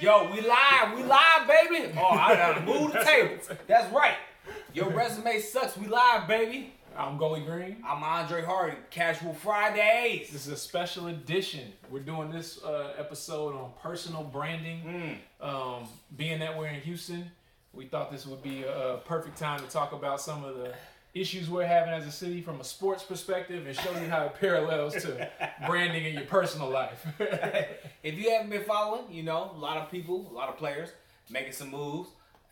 [0.00, 1.92] Yo, we live, we live, baby.
[1.96, 3.34] Oh, I gotta move the table.
[3.66, 4.14] That's right.
[4.72, 5.76] Your resume sucks.
[5.76, 6.72] We live, baby.
[6.96, 7.78] I'm Gully Green.
[7.84, 8.76] I'm Andre Hardy.
[8.90, 10.30] Casual Fridays.
[10.30, 11.72] This is a special edition.
[11.90, 15.18] We're doing this uh, episode on personal branding.
[15.40, 17.28] Um, being that we're in Houston,
[17.72, 20.72] we thought this would be a, a perfect time to talk about some of the
[21.14, 24.34] issues we're having as a city from a sports perspective and show you how it
[24.40, 25.28] parallels to
[25.66, 27.06] branding in your personal life.
[28.00, 30.90] If you haven't been following, you know, a lot of people, a lot of players
[31.28, 32.08] making some moves.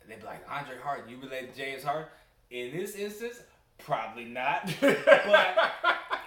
[0.07, 2.09] They'd be like, Andre Hart, you related to James Hart?
[2.51, 3.41] In this instance,
[3.77, 4.71] probably not.
[4.81, 5.57] but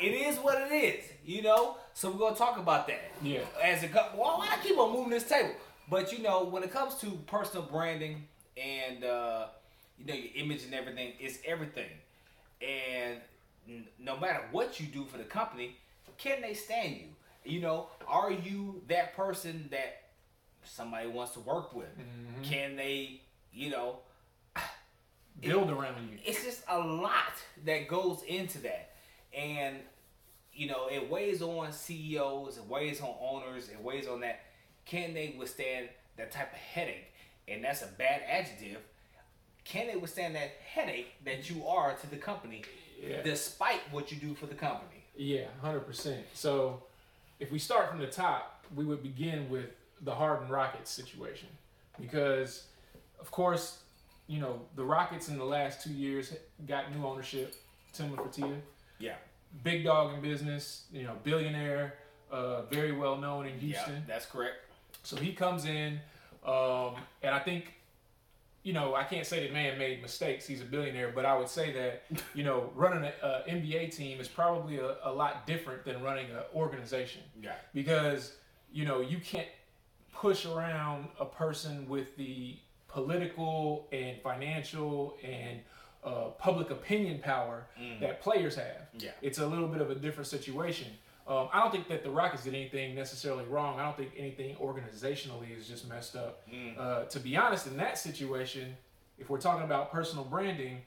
[0.00, 1.76] it is what it is, you know?
[1.94, 3.10] So we're gonna talk about that.
[3.22, 3.40] Yeah.
[3.62, 5.54] As it comes, well, why I keep on moving this table?
[5.88, 8.26] But you know, when it comes to personal branding
[8.56, 9.46] and uh,
[9.98, 11.88] you know your image and everything, it's everything.
[12.60, 13.20] And
[13.98, 15.76] no matter what you do for the company,
[16.18, 17.06] can they stand you?
[17.44, 20.02] You know, are you that person that
[20.64, 21.88] somebody wants to work with?
[21.98, 22.42] Mm-hmm.
[22.42, 24.00] Can they, you know,
[25.40, 26.18] Build around you.
[26.24, 27.32] it's just a lot
[27.64, 28.90] that goes into that
[29.32, 29.76] and
[30.52, 34.40] you know it weighs on ceos it weighs on owners it weighs on that
[34.84, 37.12] can they withstand that type of headache
[37.48, 38.80] and that's a bad adjective
[39.70, 42.62] can they withstand that headache that you are to the company
[43.00, 43.22] Yeah.
[43.22, 46.22] despite what you do for the company Yeah, hundred percent.
[46.34, 46.82] So,
[47.38, 49.68] if we start from the top, we would begin with
[50.02, 51.48] the Harden Rockets situation,
[52.00, 52.64] because,
[53.20, 53.78] of course,
[54.26, 56.32] you know the Rockets in the last two years
[56.66, 57.54] got new ownership.
[57.92, 58.56] Tim Fertitta,
[58.98, 59.16] yeah
[59.64, 61.94] big dog in business, you know, billionaire,
[62.30, 63.94] uh, very well known in Houston.
[63.94, 64.58] yeah that's correct
[65.02, 65.98] So he comes in,
[66.46, 67.64] um, and I think,
[68.62, 70.46] you know, I can't say that man made mistakes.
[70.46, 72.02] He's a billionaire, but I would say that,
[72.34, 73.12] you know, running an
[73.48, 78.34] NBA team is probably a, a lot different than running an organization yeah because,
[78.72, 79.48] you know, you can't
[80.12, 82.56] push around a person with the
[82.88, 85.60] political and financial and
[86.04, 87.66] uh, public opinion power
[88.00, 88.88] that players have.
[88.98, 89.10] Yeah.
[89.22, 90.88] It's a little bit of a different situation.
[91.26, 93.78] Um, I don't think that the Rockets did anything necessarily wrong.
[93.78, 96.42] I don't think anything organizationally is just messed up.
[96.78, 98.74] Uh, to be honest, in that situation,
[99.18, 100.78] if we're talking about personal branding,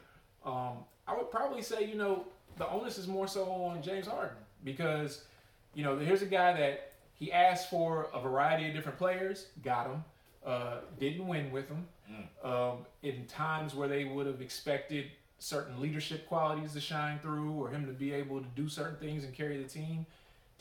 [0.45, 2.25] um, I would probably say, you know,
[2.57, 5.23] the onus is more so on James Harden because,
[5.73, 9.87] you know, here's a guy that he asked for a variety of different players, got
[9.87, 10.03] them,
[10.45, 11.87] uh, didn't win with them.
[12.43, 15.05] Um, in times where they would have expected
[15.39, 19.23] certain leadership qualities to shine through or him to be able to do certain things
[19.23, 20.05] and carry the team,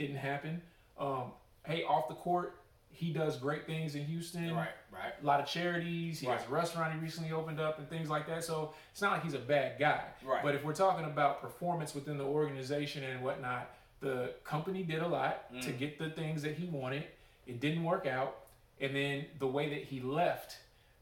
[0.06, 0.60] didn't happen.
[0.98, 1.32] Um,
[1.64, 2.56] hey, off the court,
[2.90, 6.20] he does great things in Houston right right a lot of charities.
[6.20, 8.44] He has a restaurant he recently opened up and things like that.
[8.44, 10.02] So it's not like he's a bad guy.
[10.24, 10.42] Right.
[10.42, 13.70] But if we're talking about performance within the organization and whatnot,
[14.00, 15.78] the company did a lot to Mm.
[15.78, 17.04] get the things that he wanted.
[17.46, 18.36] It didn't work out.
[18.80, 20.58] And then the way that he left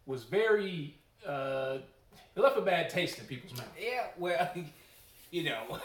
[0.07, 0.95] was very,
[1.27, 1.79] uh,
[2.37, 3.67] it left a bad taste in people's mouth.
[3.81, 4.49] Yeah, well,
[5.33, 5.79] you know,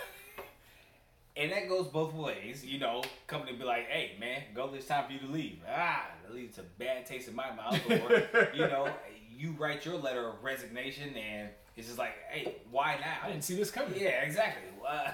[1.38, 2.66] and that goes both ways.
[2.66, 4.72] You know, company be like, "Hey, man, go.
[4.74, 7.80] It's time for you to leave." Ah, that leads to bad taste in my mouth.
[7.90, 8.90] Or, you know,
[9.38, 13.44] you write your letter of resignation, and it's just like, "Hey, why now?" I didn't
[13.44, 14.00] see this coming.
[14.00, 14.64] Yeah, exactly.
[14.88, 15.12] Uh,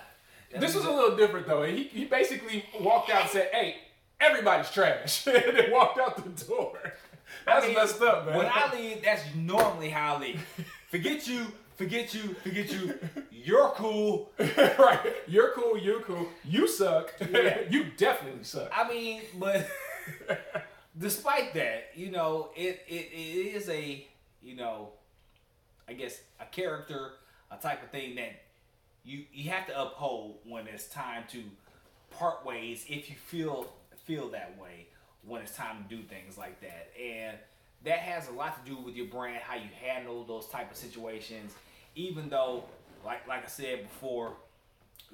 [0.60, 1.64] This was a little different though.
[1.64, 3.78] He, he basically walked out and said, "Hey,
[4.20, 6.78] everybody's trash," and then walked out the door.
[7.46, 8.38] That's I mean, messed up, man.
[8.38, 10.46] When I leave, that's normally how I leave.
[10.90, 12.98] Forget you, forget you, forget you.
[13.32, 14.32] You're cool.
[14.40, 15.00] right.
[15.28, 15.78] You're cool.
[15.78, 16.28] You're cool.
[16.44, 17.14] You suck.
[17.32, 17.60] Yeah.
[17.70, 18.72] you definitely suck.
[18.76, 19.68] I mean, but
[20.98, 24.06] despite that, you know, it, it it is a
[24.42, 24.90] you know,
[25.88, 27.14] I guess a character,
[27.52, 28.42] a type of thing that
[29.04, 31.44] you you have to uphold when it's time to
[32.12, 33.68] part ways if you feel
[34.06, 34.88] feel that way
[35.26, 36.92] when it's time to do things like that.
[37.02, 37.38] And
[37.84, 40.78] that has a lot to do with your brand, how you handle those type of
[40.78, 41.54] situations.
[41.96, 42.64] Even though,
[43.06, 44.34] like like I said before,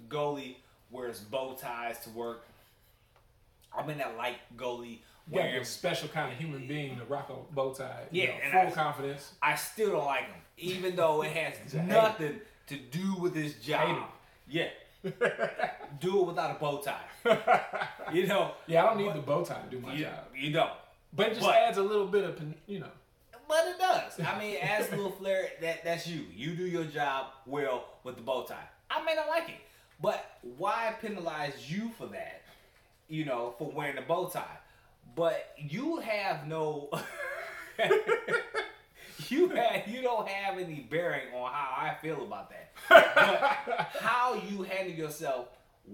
[0.10, 0.56] goalie
[0.92, 2.46] wears bow ties to work.
[3.78, 6.98] I'm in that light goalie You gotta be wearing a special kind of human being
[6.98, 8.04] to rock a bow tie.
[8.12, 9.34] You Yeah, know, and full I- confidence.
[9.42, 11.94] I still don't like him, even though it has He's a hater.
[11.94, 14.04] nothing to do with his job.
[14.50, 14.70] Yeah,
[16.00, 17.02] do it without a bow tie.
[18.14, 20.14] You know, Yeah, I don't need the bow tie to do my you, job.
[20.36, 20.72] you don't.
[21.14, 22.90] But it just but- adds a little bit of, you know.
[23.48, 24.20] But it does.
[24.20, 26.26] I mean, as a little flair, that that's you.
[26.36, 28.68] You do your job well with the bow tie.
[28.90, 29.62] I may not like it,
[30.02, 32.42] but why penalize you for that?
[33.08, 34.44] You know, for wearing the bow tie.
[35.16, 36.90] But you have no.
[39.30, 42.74] you have you don't have any bearing on how I feel about that.
[42.90, 45.48] But how you handle yourself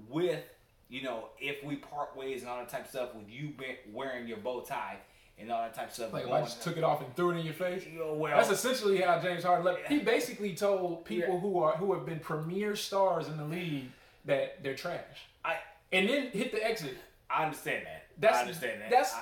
[0.10, 0.42] with,
[0.94, 3.51] you know, if we part ways and all that type of stuff with you
[3.92, 4.98] wearing your bow tie
[5.40, 6.13] and all that type of stuff.
[6.13, 7.84] Like I oh, just took it off and threw it in your face.
[7.92, 9.88] You know, well, That's essentially how James Harden left.
[9.88, 11.40] He basically told people Yeah.
[11.40, 13.90] who are who have been premier stars in the league
[14.25, 15.56] that they're trash, I
[15.92, 16.96] and then hit the exit.
[17.28, 18.06] I understand that.
[18.19, 18.89] That's- I understand that.
[18.92, 19.16] that's-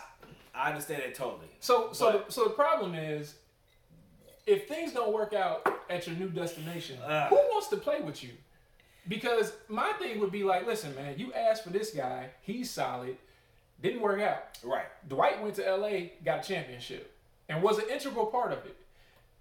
[0.53, 1.47] I, I understand that totally.
[1.61, 3.35] So so But- the, so the problem is,
[4.45, 7.29] if things don't work out at your new destination, Ugh.
[7.29, 8.31] who wants to play with you?
[9.07, 13.17] Because my thing would be like, listen, man, you asked for this guy, he's solid,
[13.81, 14.43] didn't work out.
[14.63, 14.85] Right.
[15.07, 17.11] Dwight went to LA, got a championship,
[17.49, 18.77] and was an integral part of it.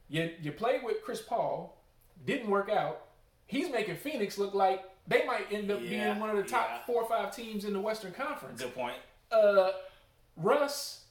[0.09, 1.77] You you played with Chris Paul,
[2.27, 3.03] didn't work out.
[3.47, 6.69] He's making Phoenix look like they might end up Yeah, being one of the top
[6.71, 6.79] yeah.
[6.87, 8.61] four or five teams in the Western Conference.
[8.62, 8.97] Good point.
[9.31, 9.71] Uh,
[10.37, 11.05] Russ,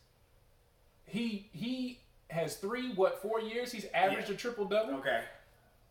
[1.05, 1.99] he he
[2.29, 3.71] has three what four years?
[3.71, 4.35] He's averaged Yeah.
[4.35, 4.95] a triple double.
[4.95, 5.21] Okay.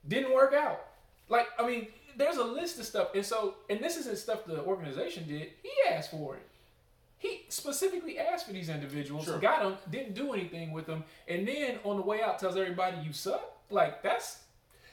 [0.06, 0.80] Didn't work out.
[1.28, 4.62] Like I mean, there's a list of stuff, and so and this isn't stuff the
[4.62, 5.48] organization did.
[5.62, 6.42] He asked for it.
[7.18, 9.38] He specifically asked for these individuals, Sure.
[9.38, 12.98] got them, didn't do anything with them, and then on the way out tells everybody
[13.04, 13.42] you suck.
[13.70, 14.40] Like that's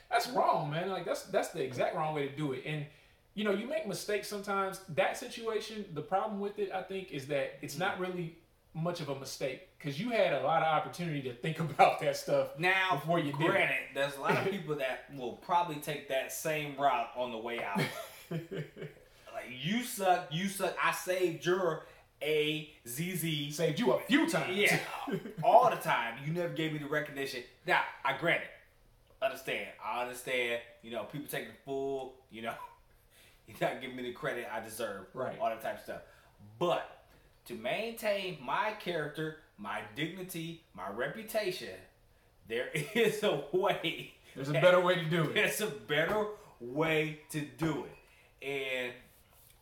[0.09, 0.89] that's wrong, man.
[0.89, 2.63] Like that's that's the exact wrong way to do it.
[2.65, 2.85] And
[3.33, 4.79] you know, you make mistakes sometimes.
[4.89, 8.01] That situation, the problem with it, I think, is that it's not mm.
[8.01, 8.35] really
[8.75, 12.15] much of a mistake because you had a lot of opportunity to think about that
[12.17, 13.41] stuff Now, before you did.
[13.41, 13.47] it.
[13.47, 17.37] granted, there's a lot of people that will probably take that same route on the
[17.37, 17.81] way out.
[18.31, 20.75] like you suck, you suck.
[20.83, 21.85] I saved your
[22.21, 23.51] A Z Z.
[23.51, 24.55] Saved you a few times.
[24.55, 24.79] Yeah,
[25.43, 26.15] all the time.
[26.25, 27.43] You never gave me the recognition.
[27.67, 28.49] Now, I grant it.
[29.23, 29.67] Understand.
[29.83, 30.59] I understand.
[30.83, 32.15] You know, people taking the full.
[32.31, 32.53] You know,
[33.47, 35.05] you're not giving me the credit I deserve.
[35.13, 35.37] Right.
[35.39, 36.01] All that type of stuff.
[36.59, 36.89] But
[37.45, 41.69] to maintain my character, my dignity, my reputation,
[42.47, 44.13] there is a way.
[44.35, 45.33] There's a better way to do it.
[45.33, 46.25] There's a better
[46.59, 48.45] way to do it.
[48.45, 48.93] And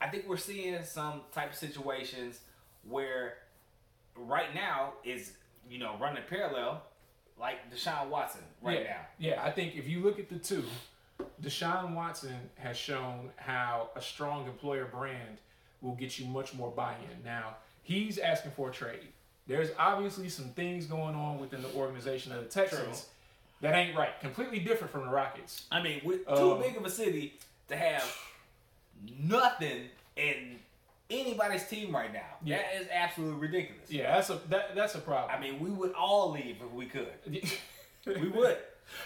[0.01, 2.39] I think we're seeing some type of situations
[2.87, 3.35] where
[4.15, 5.33] right now is,
[5.69, 6.81] you know, running parallel
[7.39, 8.89] like Deshaun Watson right yeah.
[8.89, 8.99] now.
[9.19, 10.63] Yeah, I think if you look at the two,
[11.41, 15.37] Deshaun Watson has shown how a strong employer brand
[15.81, 17.23] will get you much more buy-in.
[17.23, 19.07] Now, he's asking for a trade.
[19.45, 23.07] There's obviously some things going on within the organization of the Texans
[23.61, 24.19] that ain't right.
[24.21, 25.65] Completely different from the Rockets.
[25.71, 27.33] I mean, with too Um, big of a city
[27.67, 28.03] to have
[29.19, 30.59] nothing in
[31.09, 32.21] anybody's team right now.
[32.43, 32.57] Yeah.
[32.57, 33.89] That is absolutely ridiculous.
[33.89, 35.31] Yeah, that's a that, that's a problem.
[35.35, 37.07] I mean, we would all leave if we could.
[38.05, 38.57] we would.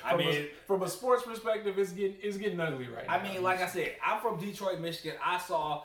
[0.04, 3.18] I from, mean, a, from a sports perspective, it's getting it's getting ugly right I
[3.18, 3.24] now.
[3.32, 5.18] mean, like I said, I'm from Detroit, Michigan.
[5.24, 5.84] I saw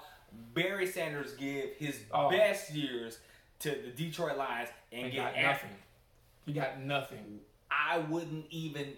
[0.55, 2.31] Barry Sanders give his Oh.
[2.31, 3.19] best years
[3.61, 5.71] to the Detroit Lions and he get got nothing.
[6.47, 7.41] He got nothing.
[7.71, 8.97] I wouldn't even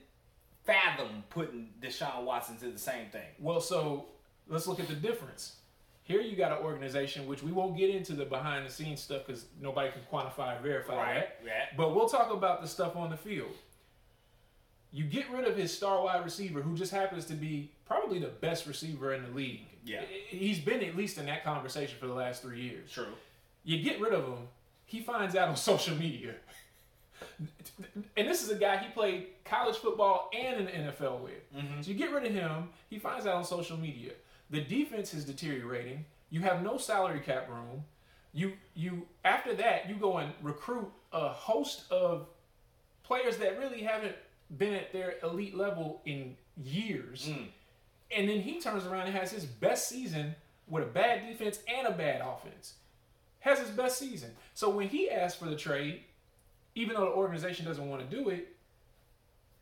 [0.64, 3.28] fathom putting Deshaun Watson to the same thing.
[3.38, 4.06] Well, so
[4.48, 5.56] let's look at the difference.
[6.02, 9.26] Here you got an organization which we won't get into the behind the scenes stuff
[9.26, 11.40] because nobody can quantify and verify that.
[11.44, 11.66] Yeah.
[11.76, 13.54] But we'll talk about the stuff on the field.
[14.92, 18.28] You get rid of his star wide receiver, who just happens to be probably the
[18.28, 19.66] best receiver in the league.
[19.84, 20.02] Yeah.
[20.28, 22.90] He's been at least in that conversation for the last three years.
[22.90, 23.06] True.
[23.64, 24.48] You get rid of him,
[24.86, 26.34] he finds out on social media.
[28.16, 31.54] And this is a guy he played college football and in the NFL with.
[31.56, 31.82] Mm-hmm.
[31.82, 34.12] So you get rid of him, he finds out on social media.
[34.50, 36.04] The defense is deteriorating.
[36.30, 37.84] You have no salary cap room.
[38.32, 42.26] You you after that you go and recruit a host of
[43.04, 44.16] players that really haven't
[44.58, 47.28] been at their elite level in years.
[47.30, 47.46] Mm.
[48.10, 50.34] And then he turns around and has his best season
[50.68, 52.74] with a bad defense and a bad offense.
[53.40, 54.30] Has his best season.
[54.54, 56.02] So when he asks for the trade,
[56.74, 58.48] even though the organization doesn't want to do it,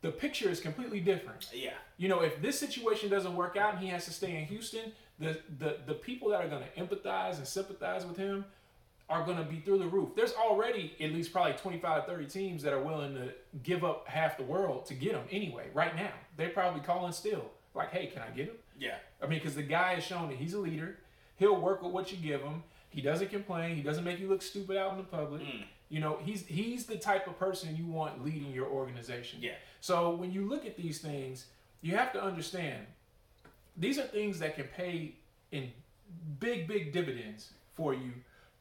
[0.01, 1.49] the picture is completely different.
[1.53, 1.71] Yeah.
[1.97, 4.91] You know, if this situation doesn't work out and he has to stay in Houston,
[5.19, 8.45] the the, the people that are going to empathize and sympathize with him
[9.09, 10.09] are going to be through the roof.
[10.15, 14.37] There's already at least probably 25, 30 teams that are willing to give up half
[14.37, 16.11] the world to get him anyway, right now.
[16.37, 17.51] They're probably calling still.
[17.75, 18.55] Like, hey, can I get him?
[18.79, 18.95] Yeah.
[19.21, 20.97] I mean, because the guy has shown that he's a leader.
[21.37, 22.63] He'll work with what you give him.
[22.89, 23.75] He doesn't complain.
[23.75, 25.41] He doesn't make you look stupid out in the public.
[25.41, 25.63] Mm.
[25.89, 29.39] You know, he's he's the type of person you want leading your organization.
[29.41, 29.55] Yeah.
[29.81, 31.47] So when you look at these things,
[31.81, 32.85] you have to understand
[33.75, 35.15] these are things that can pay
[35.51, 35.71] in
[36.39, 38.11] big, big dividends for you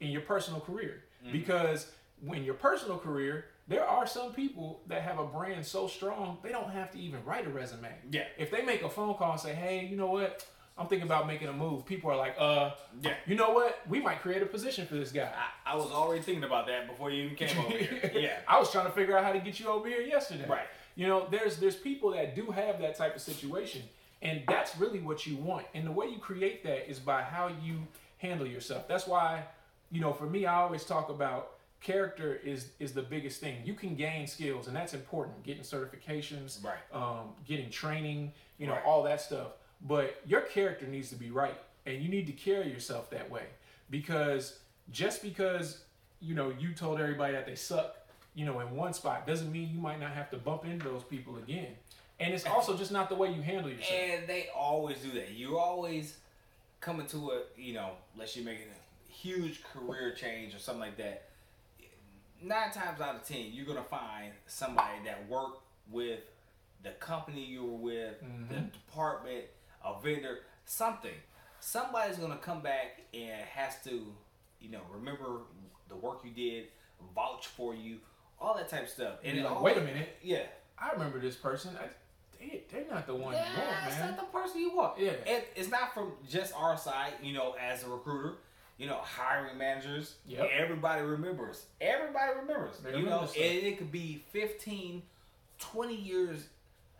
[0.00, 1.04] in your personal career.
[1.22, 1.32] Mm-hmm.
[1.32, 1.90] Because
[2.24, 6.50] when your personal career, there are some people that have a brand so strong they
[6.50, 7.88] don't have to even write a resume.
[8.10, 8.24] Yeah.
[8.38, 10.44] If they make a phone call and say, "Hey, you know what?
[10.76, 12.70] I'm thinking about making a move," people are like, "Uh,
[13.02, 13.14] Yeah.
[13.26, 13.78] you know what?
[13.88, 15.30] We might create a position for this guy."
[15.64, 18.10] I, I was already thinking about that before you even came over here.
[18.14, 18.38] Yeah.
[18.48, 20.46] I was trying to figure out how to get you over here yesterday.
[20.48, 20.66] Right.
[20.96, 23.82] You know, there's there's people that do have that type of situation,
[24.22, 25.66] and that's really what you want.
[25.74, 27.86] And the way you create that is by how you
[28.18, 28.86] handle yourself.
[28.88, 29.44] That's why,
[29.90, 31.51] you know, for me, I always talk about
[31.82, 33.56] character is is the biggest thing.
[33.64, 35.42] You can gain skills, and that's important.
[35.42, 36.78] Getting certifications, Right.
[36.92, 38.84] Um, getting training, you know, Right.
[38.84, 39.48] all that stuff.
[39.82, 43.46] But your character needs to be right, and you need to carry yourself that way.
[43.90, 44.60] Because
[44.90, 45.82] just because
[46.20, 47.96] you know you told everybody that they suck,
[48.34, 51.02] you know, in one spot doesn't mean you might not have to bump into those
[51.02, 51.74] people again.
[52.20, 53.90] And it's also just not the way you handle yourself.
[53.92, 55.32] And they always do that.
[55.32, 56.18] You're always
[56.80, 60.96] coming to a, you know, unless you're making a huge career change or something like
[60.98, 61.24] that.
[62.42, 66.20] Nine times out of ten, you're gonna find somebody that worked with
[66.82, 68.66] the company you were with, the mm-hmm.
[68.68, 69.44] department,
[69.84, 71.14] a vendor, something.
[71.60, 74.06] Somebody's gonna come back and has to,
[74.60, 75.42] you know, remember
[75.88, 76.68] the work you did,
[77.14, 77.98] vouch for you,
[78.40, 79.14] all that type of stuff.
[79.22, 80.42] And You're it like, wait a minute, yeah.
[80.78, 81.70] I remember this person.
[81.80, 81.86] I,
[82.40, 84.10] they, they're not the one you Yeah, want, it's man.
[84.10, 84.98] not the person you want.
[84.98, 85.12] Yeah.
[85.26, 88.34] And it's not from just our side, you know, as a recruiter,
[88.82, 90.16] you know, hiring managers.
[90.26, 90.50] Yep.
[90.58, 91.66] Everybody remembers.
[91.80, 92.78] Everybody remembers.
[92.78, 93.40] They you remember know, stuff.
[93.40, 95.02] and it could be 15,
[95.60, 96.48] 20 years,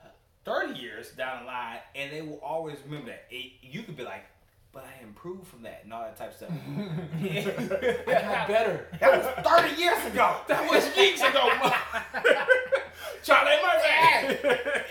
[0.01, 0.09] uh,
[0.45, 3.25] 30 years down the line, and they will always remember that.
[3.33, 4.25] It, you could be like,
[4.71, 6.51] but I improved from that and all that type of stuff.
[8.07, 8.87] I got better.
[9.01, 10.37] That was 30 years ago.
[10.47, 11.51] That was weeks ago.
[13.25, 14.49] Charlie Murphy.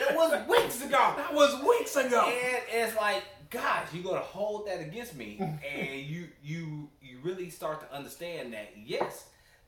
[0.10, 1.13] It was weeks ago.
[1.15, 2.25] that was weeks ago.
[2.27, 7.50] And it's like, gosh, you're gonna hold that against me, and you you you really
[7.50, 9.25] start to understand that yes,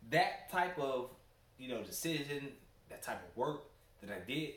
[0.10, 1.10] that type of
[1.58, 2.50] you know decision,
[2.90, 3.64] that type of work
[4.02, 4.52] that I did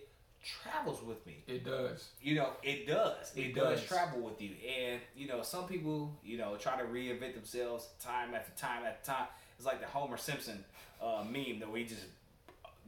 [0.62, 1.38] travels with me.
[1.48, 2.08] It does.
[2.22, 3.32] You know, it does.
[3.34, 3.80] It, It does.
[3.80, 3.88] does.
[3.88, 8.34] travel with you, and you know, some people you know try to reinvent themselves time
[8.34, 9.26] after time after time.
[9.58, 10.64] It's like the Homer Simpson
[11.02, 12.04] uh, meme that we just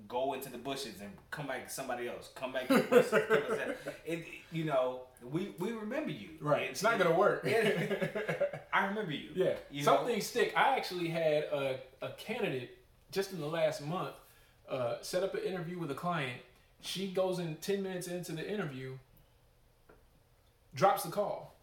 [0.07, 2.31] go into the bushes and come back to somebody else.
[2.35, 3.11] Come back to the bushes.
[3.11, 3.75] to-
[4.07, 5.01] it, you know,
[5.33, 6.29] we we remember you.
[6.41, 6.63] Right.
[6.63, 7.45] It- It's not gonna work.
[8.73, 9.31] I remember you.
[9.35, 9.55] yeah.
[9.71, 10.07] You Some know?
[10.07, 10.53] things stick.
[10.57, 12.77] I actually had a, a candidate
[13.11, 14.15] just in the last month
[14.69, 16.41] uh, set up an interview with a client.
[16.81, 18.93] She goes in ten minutes into the interview,
[20.75, 21.55] drops the call.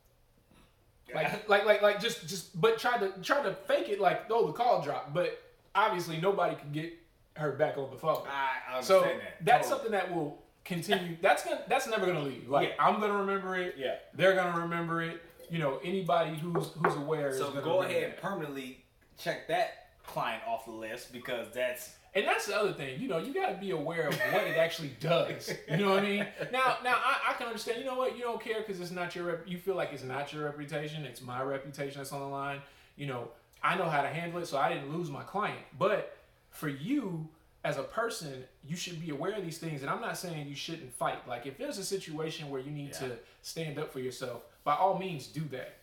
[1.14, 4.48] Like, like, like, like, just, just, but try to try to fake it like, oh,
[4.48, 5.14] the call dropped.
[5.14, 5.40] But
[5.76, 6.94] obviously, nobody could get
[7.38, 8.24] her back on the phone.
[8.28, 9.46] I So understand that.
[9.46, 9.90] that's Totally.
[9.90, 11.16] something that will continue.
[11.22, 12.50] That's gonna, that's never gonna leave.
[12.50, 12.84] Like Yeah.
[12.86, 13.76] I'm gonna remember it.
[13.78, 13.96] Yeah.
[14.16, 15.22] They're gonna remember it.
[15.50, 17.34] You know, anybody who's who's aware.
[17.34, 18.84] So go ahead and permanently
[19.18, 23.00] check that client off the list because that's And that's the other thing.
[23.02, 25.52] You know, you got to be aware of what it actually does.
[25.70, 26.28] You know what I mean?
[26.52, 27.80] Now, now I, I can understand.
[27.80, 28.16] You know what?
[28.16, 29.26] You don't care because it's not your.
[29.26, 31.04] Rep- you feel like it's not your reputation.
[31.06, 32.60] It's my reputation that's on the line.
[32.96, 33.30] You know,
[33.64, 35.60] I know how to handle it, so I didn't lose my client.
[35.78, 36.16] But
[36.52, 37.28] for you
[37.66, 39.82] as a person, you should be aware of these things.
[39.82, 41.28] And I'm not saying you shouldn't fight.
[41.28, 43.08] Like if there's a situation where you need Yeah.
[43.08, 45.78] to stand up for yourself, by all means do that.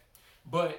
[0.50, 0.78] But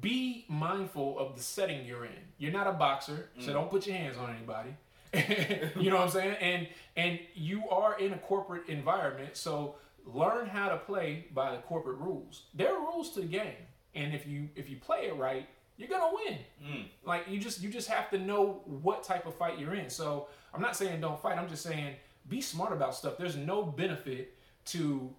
[0.00, 2.12] be mindful of the setting you're in.
[2.36, 3.52] You're not a boxer, so mm.
[3.54, 4.74] don't put your hands on anybody.
[5.80, 6.36] you know what I'm saying?
[6.40, 11.58] And and you are in a corporate environment, so learn how to play by the
[11.58, 12.42] corporate rules.
[12.52, 13.54] There are rules to the game,
[13.94, 16.38] and if you if you play it right, you're gonna win.
[16.64, 16.84] Mm.
[17.04, 19.88] Like you just you just have to know what type of fight you're in.
[19.88, 21.38] So I'm not saying don't fight.
[21.38, 21.94] I'm just saying
[22.28, 23.16] be smart about stuff.
[23.16, 24.34] There's no benefit
[24.66, 25.14] to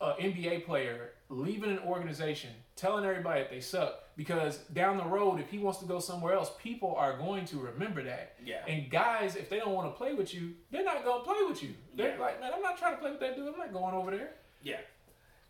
[0.00, 5.38] an NBA player leaving an organization, telling everybody that they suck, because down the road,
[5.40, 8.34] if he wants to go somewhere else, people are going to remember that.
[8.44, 8.64] Yeah.
[8.66, 11.38] And guys, if they don't want to play with you, they're not going to play
[11.48, 11.74] with you.
[11.94, 12.20] They're Yeah.
[12.20, 13.46] like, man, I'm not trying to play with that dude.
[13.48, 14.32] I'm not going over there.
[14.62, 14.80] Yeah.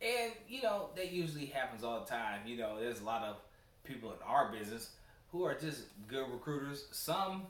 [0.03, 2.41] And, you know, that usually happens all the time.
[2.47, 3.37] You know, there's a lot of
[3.85, 4.91] people in our business
[5.31, 6.87] who are just good recruiters.
[6.91, 7.47] Some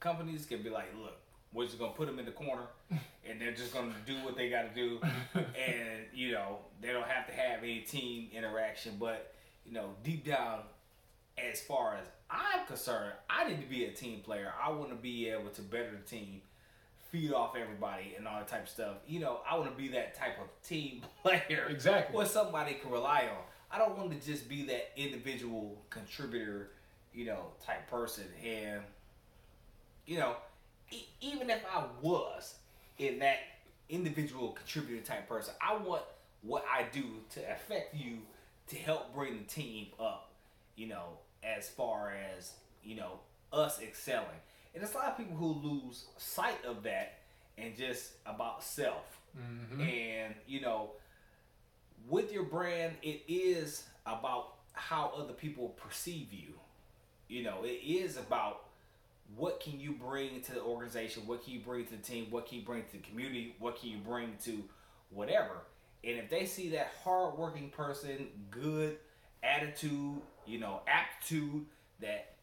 [0.00, 1.16] companies can be like, look,
[1.56, 4.50] we're just to put them in the corner and they're just to do what they
[4.50, 5.00] got to do.
[5.34, 8.96] and, you know, they don't have to have any team interaction.
[9.00, 9.34] But,
[9.64, 10.60] you know, deep down,
[11.38, 14.52] as far as I'm concerned, I need to be a team player.
[14.62, 16.42] I want to be able to better the team,
[17.10, 18.96] feed off everybody, and all that type of stuff.
[19.08, 21.68] You know, I want to be that type of team player.
[21.70, 22.14] Exactly.
[22.14, 23.42] What somebody can rely on.
[23.70, 26.70] I don't want to just be that individual contributor,
[27.14, 28.24] you know, type person.
[28.44, 28.82] And,
[30.06, 30.36] you know,
[30.90, 32.54] e- even if I was
[32.98, 33.38] in that
[33.88, 36.02] individual contributor type person, I want
[36.42, 38.18] what I do to affect you
[38.68, 40.30] to help bring the team up,
[40.76, 42.52] you know, as far as,
[42.82, 43.20] you know,
[43.52, 44.26] us excelling.
[44.74, 47.20] And there's a lot of people who lose sight of that
[47.56, 49.18] and just about self.
[49.38, 49.80] Mm-hmm.
[49.80, 50.90] And, you know,
[52.08, 56.54] with your brand, it is about how other people perceive you.
[57.28, 58.65] You know, it is about
[59.34, 62.46] what can you bring to the organization, what can you bring to the team, what
[62.46, 64.62] can you bring to the community, what can you bring to
[65.10, 65.62] whatever.
[66.04, 68.98] And if they see that hardworking person, good
[69.42, 71.66] attitude, you know, aptitude,
[72.00, 72.34] that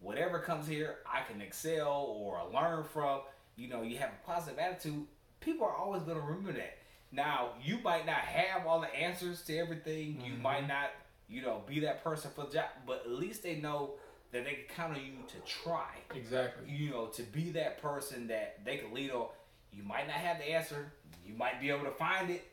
[0.00, 3.20] whatever comes here, I can excel or learn from.
[3.56, 5.06] You know, you have a positive attitude.
[5.40, 6.78] People are always going to remember that.
[7.10, 10.20] Now, you might not have all the answers to everything.
[10.24, 10.42] You Mhm.
[10.42, 10.90] might not,
[11.28, 13.94] you know, be that person for the job, but at least they know
[14.32, 15.88] that they can count on you to try.
[16.14, 16.70] Exactly.
[16.70, 19.28] You know, to be that person that they can lead on.
[19.72, 20.92] You might not have the answer.
[21.26, 22.46] You might be able to find it.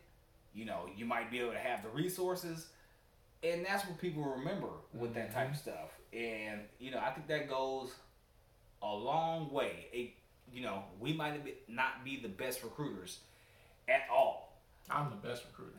[0.53, 2.67] You know, you might be able to have the resources.
[3.44, 5.70] And that's what people remember with that type of mm-hmm.
[5.70, 5.91] stuff.
[6.13, 7.94] And, you know, I think that goes
[8.82, 9.88] a long way.
[9.91, 10.12] It,
[10.53, 13.20] you know, we might not be the best recruiters
[13.89, 14.58] at all.
[14.89, 15.74] I'm the best recruiter.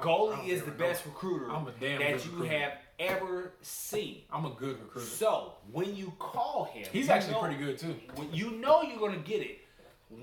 [0.00, 2.58] Goalie is the best recruiter I'm a damn that you recruiter.
[2.58, 4.18] have ever seen.
[4.32, 5.06] I'm a good recruiter.
[5.08, 7.96] So when you call him, He's actually know- pretty good too.
[8.14, 9.58] when you know you're gonna get it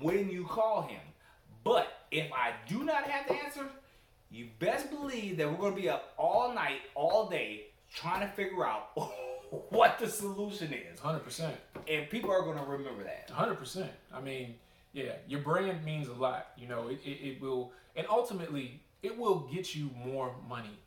[0.00, 1.00] when you call him.
[1.64, 3.68] But if I do not have the answer,
[4.30, 8.64] you best believe that we're gonna be up all night, all day, trying to figure
[8.64, 8.90] out
[9.70, 11.00] what the solution is.
[11.00, 11.56] Hundred percent.
[11.88, 13.30] And people are gonna remember that.
[13.30, 13.90] Hundred percent.
[14.14, 14.54] I mean,
[14.92, 16.48] yeah, your brand means a lot.
[16.56, 20.78] You know, it, it, it will, and ultimately, it will get you more money.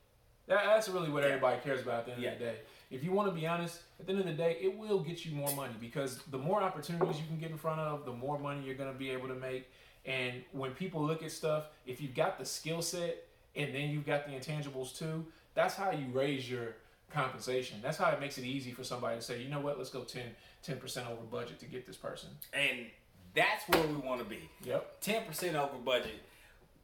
[0.52, 1.30] That, that's really what Yeah.
[1.30, 2.32] everybody cares about at the end Yeah.
[2.34, 2.58] of the day.
[2.90, 5.26] If you want to be honest, at the end of the day, it will get
[5.26, 8.38] you more money because the more opportunities you can get in front of, the more
[8.38, 9.72] money you're going to be able to make.
[10.06, 14.06] And when people look at stuff, if you've got the skill set and then you've
[14.06, 16.76] got the intangibles too, that's how you raise your
[17.14, 17.80] compensation.
[17.82, 20.04] That's how it makes it easy for somebody to say, you know what, let's go
[20.04, 20.36] 10
[20.80, 22.30] percent over budget to get this person.
[22.52, 22.88] And
[23.34, 24.50] that's where we wanna be.
[24.66, 25.00] Yep.
[25.00, 26.20] Ten percent over budget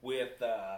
[0.02, 0.78] with uh,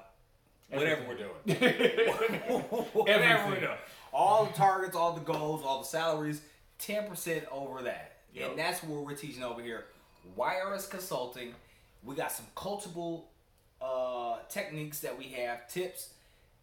[0.71, 1.31] whatever we're doing.
[1.47, 2.59] Everything.
[2.93, 3.77] Whatever we're doing.
[4.13, 6.41] All the targets, all the goals, all the salaries,
[6.79, 8.17] 10% over that.
[8.33, 8.49] Yep.
[8.49, 9.85] And that's what we're teaching over here.
[10.37, 11.53] YRS Consulting.
[12.03, 13.23] We got some coachable
[13.81, 16.13] uh, techniques that we have, tips,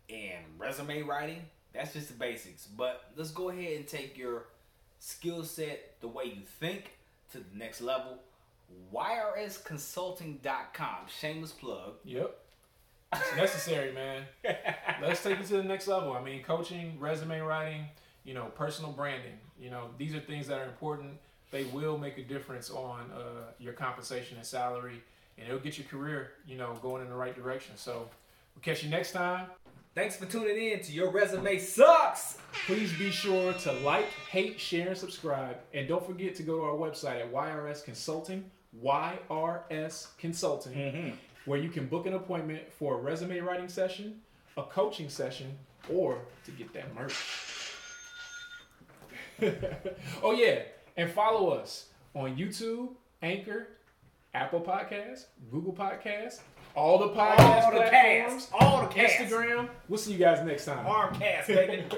[0.09, 1.43] and resume writing.
[1.75, 2.67] That's just the basics.
[2.67, 4.47] But let's go ahead and take your
[4.99, 6.93] skill set, the way you think,
[7.33, 8.19] to the next level.
[8.95, 10.97] YRSconsulting.com.
[11.21, 11.95] Shameless plug.
[12.05, 12.37] Yep.
[13.13, 14.25] It's necessary, man.
[15.03, 16.13] Let's take it to the next level.
[16.13, 17.85] I mean, coaching, resume writing,
[18.25, 19.39] you know, personal branding.
[19.59, 21.13] You know, these are things that are important.
[21.51, 25.03] They will make a difference on uh, your compensation and salary,
[25.39, 27.77] and it'll get your career, you know, going in the right direction.
[27.77, 28.09] So,
[28.55, 29.47] we'll catch you next time.
[29.95, 32.37] Thanks for tuning in to Your Resume Sucks.
[32.67, 35.57] Please be sure to like, hate, share, and subscribe.
[35.73, 38.45] And don't forget to go to our website at YRS Consulting,
[38.85, 40.75] YRS Consulting,
[41.47, 44.21] where you can book an appointment for a resume writing session,
[44.57, 45.57] a coaching session,
[45.89, 47.15] or to get that merch.
[50.23, 50.61] oh, yeah.
[50.97, 52.91] And follow us on YouTube,
[53.23, 53.69] Anchor,
[54.35, 56.41] Apple Podcasts, Google Podcasts,
[56.75, 58.53] all the podcast All the platforms, cast.
[58.53, 59.15] All the cast.
[59.15, 59.69] Instagram.
[59.89, 60.87] We'll see you guys next time.
[60.87, 61.85] Arm cast, baby.